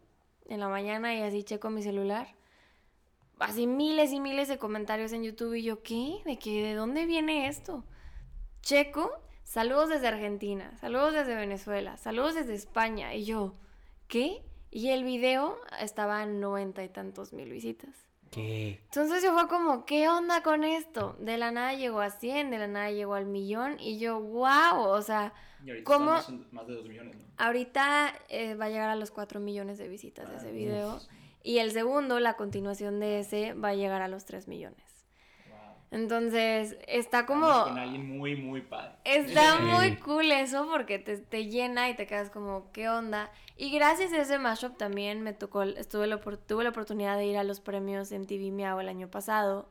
[0.47, 2.27] en la mañana y así checo mi celular.
[3.39, 6.21] Así miles y miles de comentarios en YouTube y yo, ¿qué?
[6.25, 6.63] ¿De qué?
[6.63, 7.83] ¿De dónde viene esto?
[8.61, 9.11] Checo,
[9.43, 13.13] saludos desde Argentina, saludos desde Venezuela, saludos desde España.
[13.13, 13.55] Y yo,
[14.07, 14.43] ¿qué?
[14.71, 18.04] Y el video estaba en noventa y tantos mil visitas.
[18.35, 18.81] ¿Qué?
[18.83, 21.15] Entonces yo fue como, ¿qué onda con esto?
[21.19, 24.81] De la nada llegó a 100, de la nada llegó al millón y yo, wow,
[24.89, 26.11] o sea, Y ahorita ¿Cómo?
[26.51, 27.23] más de 2 millones, ¿no?
[27.37, 30.99] ahorita eh, va a llegar a los 4 millones de visitas ese video
[31.43, 34.84] y el segundo, la continuación de ese, va a llegar a los 3 millones.
[35.95, 37.45] Entonces está como...
[37.47, 38.91] Estamos con alguien muy, muy padre.
[39.05, 39.63] Está Sí.
[39.63, 43.31] muy cool eso porque te, te llena y te quedas como, ¿qué onda?
[43.55, 47.37] Y gracias a ese mashup también me tocó, estuve la, tuve la oportunidad de ir
[47.37, 49.69] a los premios MTV Miau el año pasado.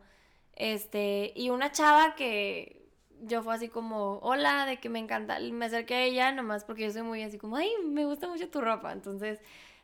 [0.56, 2.88] Este, y una chava que
[3.20, 6.84] yo fue así como, hola, de que me encanta, me acerqué a ella nomás porque
[6.84, 8.92] yo soy muy así como, ay, me gusta mucho tu ropa.
[8.92, 9.40] Entonces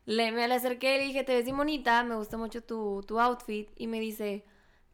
[0.06, 3.02] le, me le acerqué y le dije, te ves bien bonita, me gusta mucho tu,
[3.06, 3.68] tu outfit.
[3.76, 4.44] Y me dice,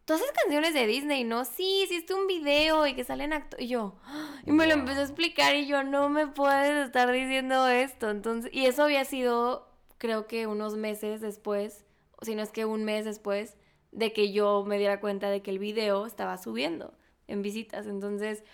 [0.06, 1.44] ¿Tú haces canciones de Disney, no?
[1.44, 3.66] Sí, hiciste un video y que salen actores.
[3.66, 3.96] Y yo,
[4.46, 8.08] y me lo empezó a explicar y yo, no me puedes estar diciendo esto.
[8.10, 11.84] Entonces, y eso había sido, creo que unos meses después,
[12.18, 13.56] o si no es que un mes después,
[13.90, 16.94] de que yo me diera cuenta de que el video estaba subiendo
[17.26, 17.88] en visitas.
[17.88, 18.44] Entonces,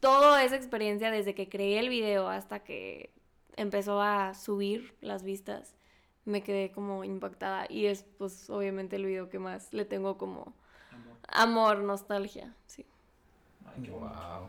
[0.00, 3.12] toda esa experiencia desde que creé el video hasta que
[3.56, 5.74] empezó a subir las vistas,
[6.24, 7.66] me quedé como impactada.
[7.68, 10.54] Y es, pues, obviamente el video que más le tengo como
[11.28, 11.78] Amor.
[11.78, 12.84] Nostalgia, sí.
[13.66, 13.90] Ay, qué.
[13.90, 14.48] Wow.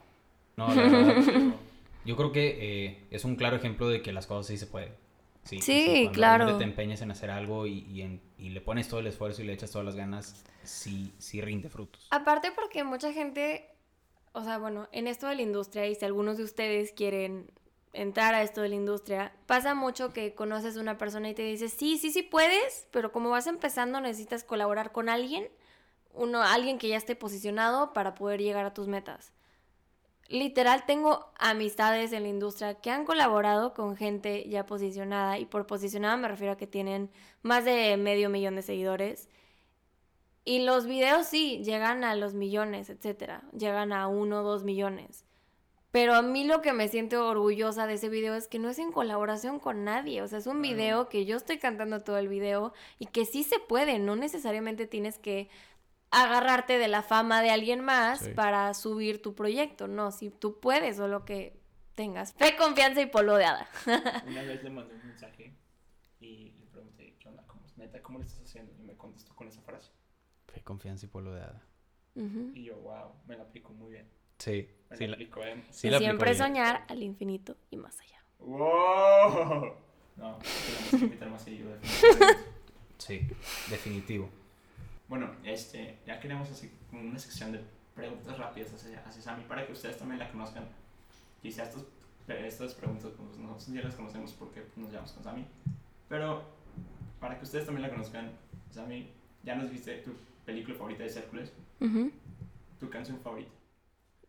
[0.58, 1.54] No, la verdad,
[2.06, 4.94] yo creo que eh, es un claro ejemplo de que las cosas sí se pueden.
[5.44, 6.58] Sí, Sí, cuando claro.
[6.58, 9.46] te empeñas en hacer algo y, y en- y le pones todo el esfuerzo y
[9.46, 12.08] le echas todas las ganas, sí, sí rinde frutos.
[12.12, 13.68] Aparte porque mucha gente,
[14.32, 17.52] o sea, bueno, en esto de la industria, y si algunos de ustedes quieren
[17.92, 21.44] entrar a esto de la industria, pasa mucho que conoces a una persona y te
[21.44, 25.48] dice, sí, sí, sí puedes, pero como vas empezando necesitas colaborar con alguien,
[26.14, 29.34] uno, alguien que ya esté posicionado para poder llegar a tus metas.
[30.30, 35.68] Literal, tengo amistades en la industria que han colaborado con gente ya posicionada, y por
[35.68, 39.30] posicionada me refiero a que tienen más de medio millón de seguidores.
[40.46, 43.44] Y los videos sí, llegan a los millones, etcétera.
[43.58, 45.26] Llegan a uno o dos millones.
[45.92, 48.80] Pero a mí lo que me siento orgullosa de ese video es que no es
[48.80, 50.24] en colaboración con nadie.
[50.24, 53.44] O sea, es un video que yo estoy cantando todo el video y que sí
[53.44, 54.00] se puede.
[54.00, 55.50] No necesariamente tienes que
[56.22, 58.32] agarrarte de la fama de alguien más Sí.
[58.32, 59.88] para subir tu proyecto.
[59.88, 61.60] No, si tú puedes, solo que
[61.96, 63.68] tengas fe, confianza y polvo de hada.
[64.28, 65.54] Una vez le mandé un mensaje
[66.20, 67.44] y le pregunté, ¿qué onda?
[67.48, 68.72] ¿Cómo, neta, ¿cómo lo estás haciendo?
[68.80, 69.92] Y me contestó con esa frase.
[70.48, 71.62] Fe, confianza y polvo de hada.
[72.16, 74.08] Y yo, wow, me la aplico muy bien.
[74.38, 76.38] Sí, Me sí, la aplico, sí y la aplicó siempre bien.
[76.44, 78.24] soñar al infinito y más allá.
[78.40, 79.76] ¡Wow!
[80.16, 81.76] No, tenemos que invitar más seguido.
[83.00, 83.28] Sí,
[83.68, 84.30] definitivo.
[85.14, 86.50] Bueno, este, ya queremos
[86.90, 87.62] como una sección de
[87.94, 90.64] preguntas rápidas hacia, hacia Sammy para que ustedes también la conozcan.
[91.40, 91.84] Quizá estas,
[92.28, 95.46] estas preguntas pues, nosotros ya las conocemos porque nos llevamos con Sammy.
[96.10, 96.42] Pero
[97.20, 98.32] para que ustedes también la conozcan,
[98.72, 99.08] Sammy,
[99.44, 100.14] ya nos viste tu
[100.48, 102.12] película favorita de Hércules, Ujú.
[102.80, 103.52] tu canción favorita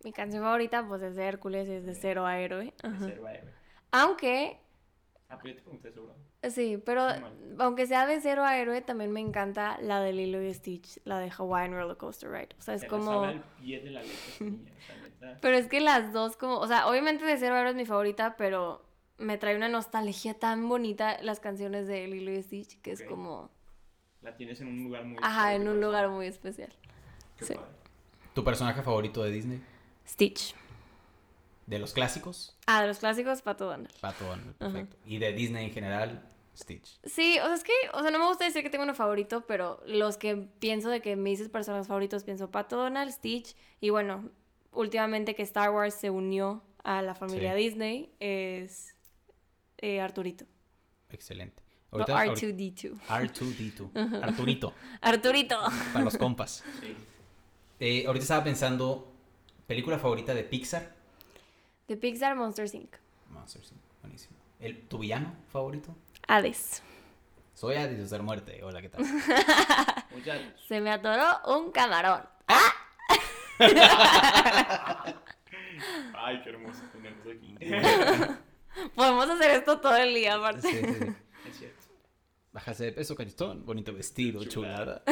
[0.04, 2.74] Mi canción favorita, pues, es de Hércules, es de Cero a Héroe.
[2.82, 3.06] de Ajá.
[3.06, 3.50] Cero a Héroe.
[3.90, 4.60] Aunque,
[5.28, 6.14] Ah, pues ya te pregunté seguro.
[6.50, 7.06] sí, pero
[7.58, 11.18] aunque sea de Cero a Héroe, también me encanta la de Lilo y Stitch, la
[11.18, 12.50] de Hawaiian Roller Coaster Ride.
[12.58, 13.22] O sea, es la como...
[13.22, 14.72] al pie de la letra, niña.
[15.40, 17.86] Pero es que las dos como, o sea, obviamente de Cero a Héroe es mi
[17.86, 18.84] favorita, pero
[19.16, 23.50] me trae una nostalgia tan bonita las canciones de Lilo y Stitch, que es como,
[24.20, 26.72] La tienes en un lugar muy ajá, especial en un lugar muy especial.
[27.38, 27.54] Qué sí.
[27.54, 27.70] padre.
[28.34, 29.62] ¿Tu personaje favorito de Disney?
[30.06, 30.54] Stitch.
[31.66, 32.56] ¿De los clásicos?
[32.66, 33.90] Ah, de los clásicos, Pato Donald.
[34.00, 34.96] Pato Donald, perfecto.
[35.06, 36.30] ¿Y de Disney en general?
[36.56, 37.00] Stitch.
[37.04, 39.44] Sí, o sea, es que, o sea, no me gusta decir que tengo uno favorito,
[39.46, 43.90] pero los que pienso de que me dices personas favoritos, pienso Pato Donald, Stitch, y
[43.90, 44.30] bueno,
[44.70, 47.58] últimamente que Star Wars se unió a la familia Sí.
[47.58, 48.94] Disney, es
[49.78, 50.44] eh, Arturito.
[51.10, 51.60] Excelente.
[51.90, 53.00] No, Ahorita- ahorita- R2D2.
[53.08, 53.90] R2D2.
[54.22, 55.58] Arturito, Arturito.
[55.92, 56.62] para los compas.
[56.80, 56.94] Sí.
[57.80, 59.12] Eh, ahorita estaba pensando,
[59.66, 60.94] ¿película favorita de Pixar?
[61.88, 62.96] De Pixar Monsters Inc.
[63.30, 63.80] Monsters, Inc.
[64.00, 64.36] buenísimo.
[64.58, 65.94] ¿El, ¿Tu villano favorito?
[66.26, 66.82] Hades.
[67.54, 68.62] Soy Hades de Muerte.
[68.64, 69.04] Hola, ¿qué tal?
[70.10, 72.22] Muchas Se me atoró un camarón.
[76.16, 77.54] Ay, qué hermoso tenernos aquí.
[78.94, 80.62] Podemos hacer esto todo el día, aparte.
[80.68, 81.14] Sí, sí, sí.
[81.50, 81.82] es cierto.
[82.52, 85.02] Bajarse de peso, cachetón, bonito vestido, chulada.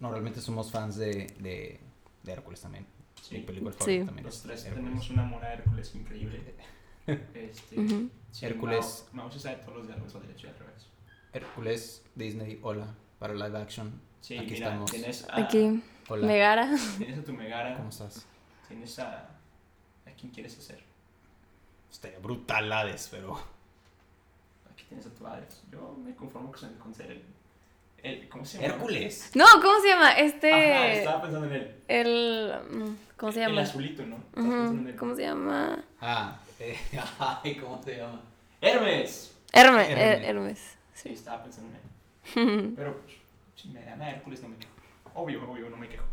[0.00, 1.80] No, realmente somos fans de, de,
[2.22, 2.86] de Hércules también.
[3.26, 3.36] Sí.
[3.36, 3.78] Mi película Sí.
[3.78, 4.84] favorita también Los es tres Hércules.
[4.84, 6.54] tenemos un amor a Hércules increíble.
[7.06, 7.76] Este,
[8.32, 9.06] sí, Hércules.
[9.12, 10.86] Mau se sabe todos los diálogos al derecho y al revés.
[11.34, 14.00] Hércules, Disney, hola, para live action.
[14.20, 14.90] Sí, Aquí mira, estamos.
[14.90, 16.70] tienes a, Aquí, Hola, Megara.
[16.98, 18.26] tienes a tu Megara, ¿cómo estás?
[18.68, 19.28] tienes a...
[20.06, 20.82] ¿A quién quieres hacer?
[21.92, 23.34] Estaría brutal Hades, pero...
[24.72, 25.62] Aquí tienes a tu Hades.
[25.70, 27.22] Yo me conformo con con ser el...
[28.04, 28.74] el ¿Cómo se llama?
[28.74, 29.30] Hércules.
[29.34, 30.12] No, ¿cómo se llama?
[30.12, 30.52] Este.
[30.52, 31.74] Ajá, estaba pensando en él.
[31.88, 32.52] El.
[32.70, 33.62] mm, ¿Cómo se El llama?
[33.62, 34.16] azulito, ¿no?
[34.16, 34.96] Ujú, pensando en él.
[34.96, 35.84] ¿Cómo se llama?
[36.00, 36.76] Ah, eh,
[37.18, 38.20] ay, ¿cómo se llama?
[38.60, 39.36] Hermes.
[39.52, 39.88] Hermes.
[39.88, 39.98] Hermes.
[39.98, 40.78] Her- Hermes.
[40.94, 42.72] Sí, estaba pensando en él.
[42.76, 43.16] Pero pues,
[43.56, 44.72] si me gana Hércules no me quejo.
[45.14, 46.04] Obvio, obvio, no me quejo.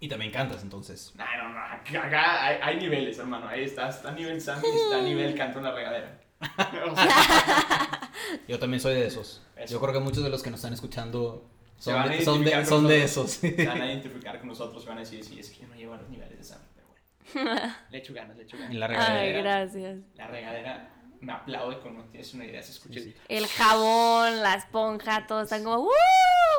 [0.00, 1.12] Y también cantas, entonces.
[1.16, 1.98] No, no, no.
[2.00, 3.48] Acá, hay, hay niveles, hermano.
[3.48, 3.88] Ahí está.
[3.88, 6.18] Está a nivel Sammy y está a nivel canto en la regadera.
[6.90, 7.95] O sea,
[8.48, 9.42] Yo también soy de esos.
[9.56, 9.72] Eso.
[9.74, 11.48] Yo creo que muchos de los que nos están escuchando
[11.78, 13.44] Se son, van a de, son, de, identificar con son de nosotros.
[13.44, 13.56] esos.
[13.56, 15.74] se van a identificar con nosotros y van a decir, sí, es que yo no
[15.74, 17.72] llevo a los niveles de Sammy, pero bueno.
[17.90, 18.72] Le echo ganas, le echo ganas.
[18.72, 19.38] En la Ay, regadera.
[19.42, 19.98] gracias.
[20.14, 22.62] La regadera me aplaude cuando tienes una idea.
[22.62, 23.38] Se escucha Sí, el...
[23.44, 25.84] El jabón, la esponja, todo están como.
[25.84, 25.90] ¡Uh!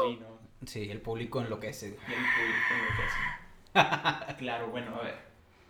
[0.07, 0.37] Sí, no.
[0.65, 1.87] Sí, el público enloquece.
[1.87, 2.73] Y el público
[3.73, 4.35] enloquece.
[4.39, 5.15] claro, bueno, a ver.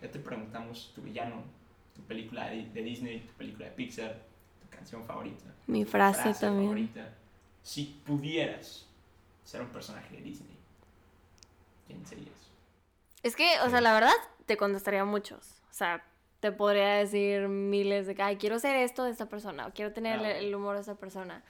[0.02, 1.42] Ya te preguntamos tu villano,
[1.94, 4.22] tu película de, de Disney, tu película de Pixar,
[4.78, 5.44] canción favorita.
[5.66, 6.66] Mi frase, frase también.
[6.70, 7.14] favorita.
[7.62, 8.86] Si pudieras
[9.44, 10.56] ser un personaje de Disney,
[11.86, 12.28] ¿quién serías?
[13.22, 13.70] Es que, o Sí.
[13.70, 14.12] sea, la verdad,
[14.46, 15.60] te contestaría muchos.
[15.70, 16.04] O sea,
[16.40, 19.92] te podría decir miles de que, ay, quiero ser esto de esta persona, o quiero
[19.92, 20.38] tener el, Ah.
[20.38, 21.42] el humor de esta persona.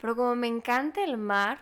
[0.00, 1.58] Pero como me encanta el mar,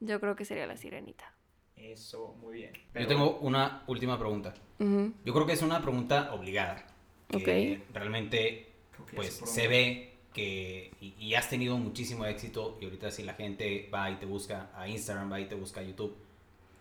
[0.00, 1.32] yo creo que sería la sirenita.
[1.76, 2.72] Eso, muy bien.
[2.94, 4.52] Yo tengo una última pregunta.
[4.78, 5.12] Ujú.
[5.24, 6.84] Yo creo que es una pregunta obligada.
[7.28, 8.69] Que realmente
[9.14, 13.88] Pues se ve que y, y has tenido muchísimo éxito y ahorita si la gente
[13.92, 16.16] va y te busca a Instagram, va y te busca a YouTube,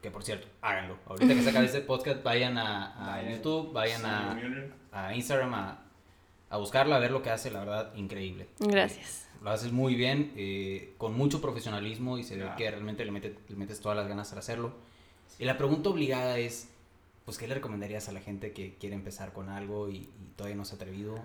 [0.02, 0.98] que por cierto, háganlo.
[1.08, 3.24] Ahorita que se acabe este podcast, vayan a, a.
[3.32, 4.40] YouTube, vayan a,
[4.92, 5.82] a Instagram a,
[6.52, 8.48] a buscarla, a ver lo que hace, la verdad, increíble.
[8.60, 9.26] Gracias.
[9.26, 13.12] Eh, lo haces muy bien, eh, con mucho profesionalismo y se ve que realmente le,
[13.12, 14.74] mete- le metes todas las ganas al hacerlo.
[15.40, 16.70] Y la pregunta obligada es,
[17.26, 20.56] pues, ¿qué le recomendarías a la gente que quiere empezar con algo y, y todavía
[20.58, 21.20] no se ha atrevido?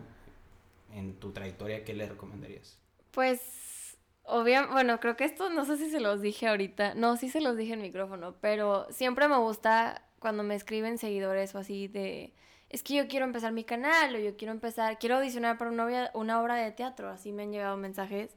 [1.25, 2.79] Tu trayectoria, ¿qué le recomendarías?
[3.11, 6.95] Pues, obviamente, bueno, creo que esto no sé si se los dije ahorita.
[6.97, 11.55] No, sí se los dije en micrófono, pero siempre me gusta cuando me escriben seguidores
[11.55, 12.35] o así de,
[12.69, 16.11] es que yo quiero empezar mi canal o yo quiero empezar, quiero audicionar para una
[16.13, 18.37] una obra de teatro, así me han llegado mensajes.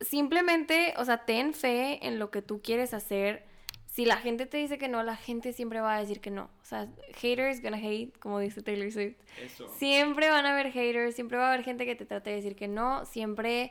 [0.00, 3.46] simplemente, o sea, ten fe en lo que tú quieres hacer.
[3.92, 6.44] Si la gente te dice que no, la gente siempre va a decir que no.
[6.44, 6.88] O sea,
[7.20, 9.18] haters gonna hate, como dice Taylor Swift.
[9.38, 9.68] Eso.
[9.68, 12.56] Siempre van a haber haters, siempre va a haber gente que te trate de decir
[12.56, 13.70] que no, siempre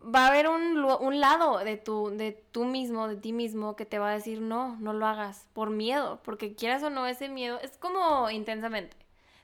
[0.00, 3.84] va a haber un, un lado de tu, de tú mismo, de ti mismo, que
[3.84, 7.28] te va a decir no, no lo hagas, por miedo, porque quieras o no, ese
[7.28, 8.96] miedo es como intensamente.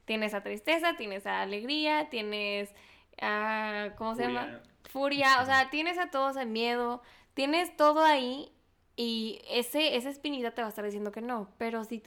[0.05, 2.72] Tienes a tristeza, tienes a alegría, tienes
[3.20, 4.61] a, ¿cómo se llama?
[4.85, 5.33] Furia.
[5.33, 7.03] Furia, o sea, tienes a todos el miedo,
[7.35, 8.53] tienes todo ahí
[9.03, 12.03] y ese, esa espinita te va a estar diciendo que no, pero si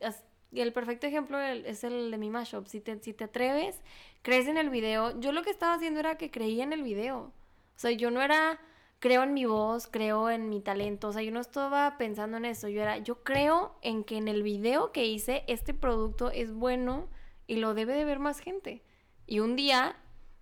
[0.52, 3.82] el perfecto ejemplo es el de mi mashup, si te, si te atreves,
[4.22, 7.18] crees en el video, yo lo que estaba haciendo era que creía en el video,
[7.18, 8.60] o sea, yo no era,
[9.00, 12.46] creo en mi voz, creo en mi talento, o sea, yo no estaba pensando en
[12.46, 16.54] eso, yo era, yo creo en que en el video que hice, este producto es
[16.54, 17.10] bueno
[17.48, 18.84] y lo debe de ver más gente.
[19.26, 19.96] Y un día,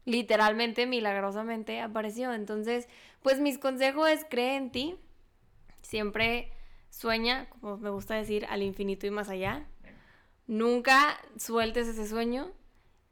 [0.03, 2.33] literalmente, milagrosamente, apareció.
[2.33, 2.89] Entonces,
[3.21, 4.97] pues mis consejos es cree en ti,
[5.81, 6.51] siempre
[6.89, 9.65] sueña, como me gusta decir, al infinito y más allá.
[10.47, 12.51] Nunca sueltes ese sueño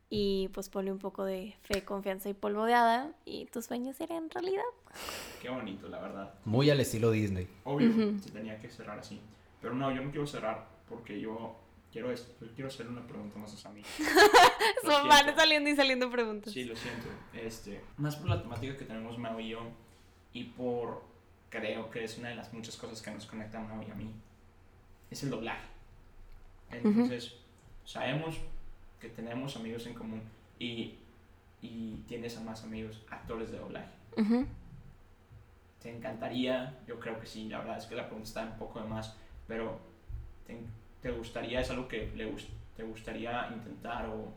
[0.09, 3.95] y pues ponle un poco de fe, confianza y polvo de hada y tus sueños
[3.95, 4.63] serán realidad.
[5.41, 6.33] Qué bonito, la verdad.
[6.45, 7.47] Muy al estilo Disney.
[7.63, 8.19] Obvio, Ujú.
[8.19, 9.21] se tenía que cerrar así.
[9.61, 11.55] Pero no, yo no quiero cerrar porque yo
[11.93, 13.83] quiero, es- yo quiero hacerle una pregunta más a Sammy.
[14.83, 16.51] Son- Van saliendo y saliendo preguntas.
[16.51, 17.07] Sí, lo siento.
[17.33, 19.59] Este, más por la temática que tenemos Mau y yo
[20.33, 21.03] y por,
[21.49, 24.13] creo que es una de las muchas cosas que nos conectan a y a mí,
[25.09, 25.67] es el doblaje.
[26.71, 27.35] Entonces,
[27.85, 28.37] sabemos
[28.99, 30.21] que tenemos amigos en común
[30.59, 30.95] y,
[31.61, 33.89] y tienes a más amigos actores de doblaje.
[34.17, 34.45] Ujú.
[35.81, 36.77] ¿Te encantaría?
[36.87, 39.15] Yo creo que sí, la verdad es que la pregunta está un poco de más,
[39.47, 39.79] pero
[40.45, 40.59] ¿te,
[41.01, 42.31] te gustaría, es algo que le
[42.75, 44.31] te gustaría intentar o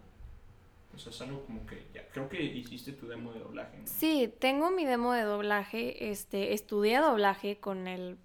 [0.92, 3.86] pues es algo como que ya, creo que hiciste tu demo de doblaje, ¿no?
[3.86, 6.10] Sí, tengo mi demo de doblaje.
[6.10, 8.18] Este, estudié doblaje con el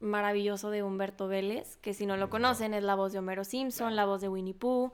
[0.00, 3.96] maravilloso de Humberto Vélez, que si no lo conocen es la voz de Homero Simpson,
[3.96, 4.92] la voz de Winnie Pooh,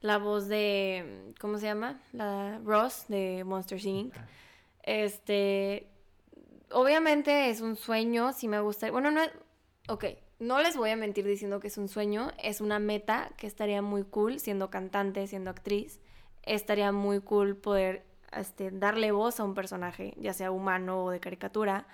[0.00, 2.00] la voz de ¿cómo se llama?
[2.12, 4.14] La Ross de Monster Inc.
[4.16, 4.26] Ah.
[4.82, 5.86] Este,
[6.70, 9.30] obviamente es un sueño, si me gusta, bueno, no es,
[9.88, 10.04] ok,
[10.38, 13.82] no les voy a mentir diciendo que es un sueño, es una meta que estaría
[13.82, 16.00] muy cool siendo cantante, siendo actriz,
[16.54, 21.20] estaría muy cool poder este, darle voz a un personaje, ya sea humano o de
[21.20, 21.86] caricatura.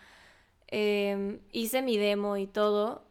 [0.69, 3.05] Em, hice mi demo y todo,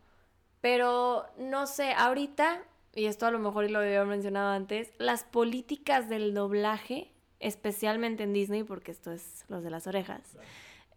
[0.61, 2.63] pero no sé, ahorita,
[2.95, 8.33] y esto a lo mejor lo había mencionado antes, las políticas del doblaje, especialmente en
[8.33, 10.21] Disney, porque esto es los de las orejas,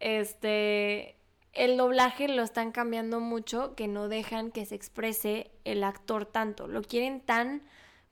[0.00, 1.16] este,
[1.52, 6.68] el doblaje lo están cambiando mucho que no dejan que se exprese el actor tanto.
[6.68, 7.62] Lo quieren tan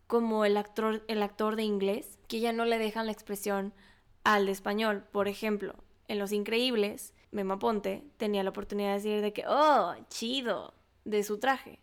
[0.07, 3.73] como el actor, el actor de inglés que ya no le dejan la expresión
[4.25, 5.05] al de español.
[5.13, 5.77] Por ejemplo,
[6.09, 11.23] en Los Increíbles, Mema Ponte tenía la oportunidad de decir de que, oh, chido, de
[11.23, 11.79] su traje.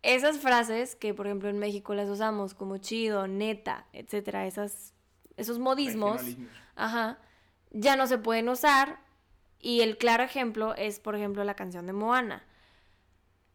[0.00, 4.94] Esas frases que, por ejemplo, en México las usamos como chido, neta, etcétera, esas,
[5.36, 6.22] esos modismos.
[6.74, 7.18] Ajá.
[7.70, 8.98] Ya no se pueden usar.
[9.60, 12.46] Y el claro ejemplo es, por ejemplo, la canción de Moana.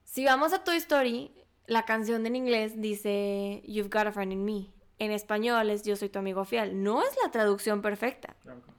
[0.04, 1.32] Si vamos a Toy Story,
[1.66, 4.77] la canción en inglés dice You've got a friend in me.
[5.00, 6.84] En español es Yo soy tu amigo fiel.
[6.84, 8.36] No es la traducción perfecta.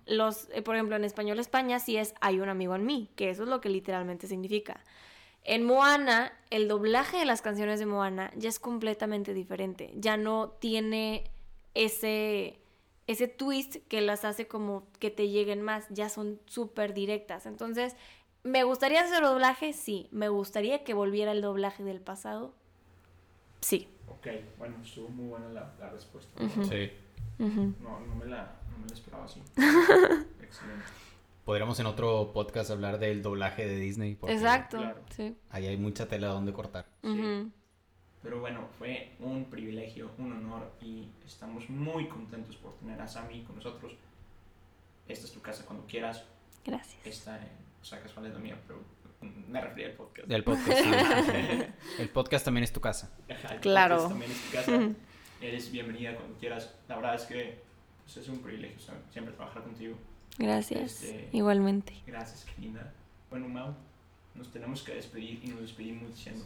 [0.06, 3.30] Los, eh, por ejemplo, en español España sí es Hay un amigo en mí, que
[3.30, 4.82] eso es lo que literalmente significa.
[5.44, 9.92] En Moana, el doblaje de las canciones de Moana ya es completamente diferente.
[9.94, 11.30] Ya no tiene
[11.74, 12.58] ese,
[13.06, 15.86] ese twist que las hace como que te lleguen más.
[15.90, 17.46] Ya son súper directas.
[17.46, 17.96] Entonces,
[18.42, 19.72] ¿me gustaría hacer doblaje?
[19.72, 20.08] Sí.
[20.10, 22.52] ¿Me gustaría que volviera el doblaje del pasado?
[23.60, 23.88] Sí.
[24.10, 24.26] Ok,
[24.58, 26.42] bueno, estuvo muy buena la, la respuesta.
[26.42, 26.64] Ujú.
[26.64, 26.90] Sí.
[27.38, 29.40] No, no me la, no me la esperaba así.
[30.42, 30.84] Excelente.
[31.44, 34.14] Podríamos en otro podcast hablar del doblaje de Disney.
[34.16, 34.78] porque Exacto.
[34.78, 35.00] claro.
[35.10, 35.36] Sí.
[35.50, 36.86] Ahí hay mucha tela donde cortar.
[37.02, 37.50] Sí.
[38.22, 43.42] Pero bueno, fue un privilegio, un honor y estamos muy contentos por tener a Sammy
[43.44, 43.92] con nosotros.
[45.06, 46.24] Esta es tu casa cuando quieras.
[46.66, 47.06] Gracias.
[47.06, 47.48] Esta, eh,
[47.80, 48.80] o sea, casual es la mía, pero
[49.20, 50.30] me refería al podcast.
[50.30, 50.90] El podcast, sí.
[51.98, 53.10] El podcast también es tu casa.
[53.30, 53.96] Ajá, el Claro.
[53.96, 54.94] podcast También es tu casa.
[55.40, 56.74] Eres bienvenida cuando quieras.
[56.88, 57.60] La verdad es que
[58.04, 58.78] pues, es un privilegio
[59.12, 59.96] siempre trabajar contigo.
[60.38, 61.02] Gracias.
[61.02, 61.94] Este- Igualmente.
[62.06, 62.92] Gracias, qué linda.
[63.30, 63.74] Bueno, Mau,
[64.34, 66.44] nos tenemos que despedir y nos despedimos diciendo: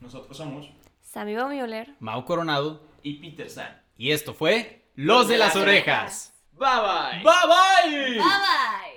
[0.00, 0.70] Nosotros somos
[1.02, 1.94] Sammy Baumioler.
[2.00, 2.82] Mau Coronado.
[3.02, 3.80] y Peter San.
[3.96, 6.34] Y esto fue Los de las Orejas.
[6.52, 7.22] Bye bye.
[7.22, 8.18] Bye bye.
[8.18, 8.89] Bye.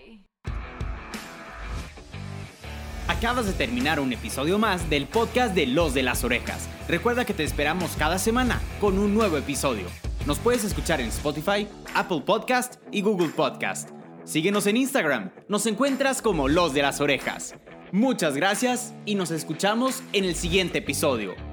[3.07, 6.69] Acabas de terminar un episodio más del podcast de Los de las Orejas.
[6.87, 9.87] Recuerda que te esperamos cada semana con un nuevo episodio.
[10.25, 13.89] Nos puedes escuchar en Spotify, Apple Podcast y Google Podcast.
[14.23, 17.55] Síguenos en Instagram, nos encuentras como Los de las Orejas.
[17.91, 21.52] Muchas gracias y nos escuchamos en el siguiente episodio.